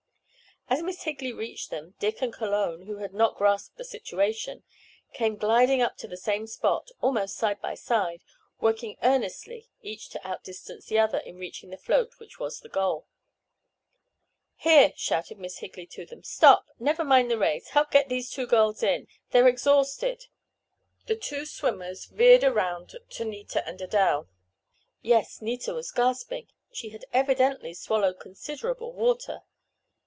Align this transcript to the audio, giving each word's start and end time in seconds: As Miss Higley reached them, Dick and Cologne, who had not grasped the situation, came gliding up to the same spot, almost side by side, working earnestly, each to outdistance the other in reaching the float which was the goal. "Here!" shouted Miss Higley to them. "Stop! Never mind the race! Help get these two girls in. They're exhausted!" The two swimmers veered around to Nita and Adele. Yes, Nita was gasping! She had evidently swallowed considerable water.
As 0.69 0.81
Miss 0.81 1.03
Higley 1.03 1.33
reached 1.33 1.69
them, 1.69 1.95
Dick 1.99 2.21
and 2.21 2.31
Cologne, 2.31 2.83
who 2.83 2.99
had 2.99 3.13
not 3.13 3.35
grasped 3.35 3.75
the 3.75 3.83
situation, 3.83 4.63
came 5.11 5.35
gliding 5.35 5.81
up 5.81 5.97
to 5.97 6.07
the 6.07 6.15
same 6.15 6.47
spot, 6.47 6.87
almost 7.01 7.35
side 7.35 7.59
by 7.59 7.73
side, 7.75 8.21
working 8.61 8.95
earnestly, 9.03 9.67
each 9.81 10.07
to 10.11 10.25
outdistance 10.25 10.85
the 10.85 10.97
other 10.97 11.17
in 11.17 11.35
reaching 11.35 11.71
the 11.71 11.77
float 11.77 12.17
which 12.19 12.39
was 12.39 12.61
the 12.61 12.69
goal. 12.69 13.05
"Here!" 14.55 14.93
shouted 14.95 15.39
Miss 15.39 15.57
Higley 15.57 15.85
to 15.87 16.05
them. 16.05 16.23
"Stop! 16.23 16.67
Never 16.79 17.03
mind 17.03 17.29
the 17.29 17.37
race! 17.37 17.71
Help 17.71 17.91
get 17.91 18.07
these 18.07 18.29
two 18.29 18.47
girls 18.47 18.81
in. 18.81 19.09
They're 19.31 19.49
exhausted!" 19.49 20.27
The 21.05 21.17
two 21.17 21.45
swimmers 21.45 22.05
veered 22.05 22.45
around 22.45 22.95
to 23.09 23.25
Nita 23.25 23.67
and 23.67 23.81
Adele. 23.81 24.29
Yes, 25.01 25.41
Nita 25.41 25.73
was 25.73 25.91
gasping! 25.91 26.47
She 26.71 26.91
had 26.91 27.03
evidently 27.11 27.73
swallowed 27.73 28.21
considerable 28.21 28.93
water. 28.93 29.39